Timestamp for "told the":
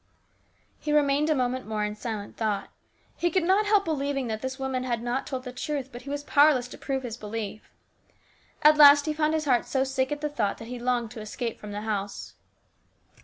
5.27-5.51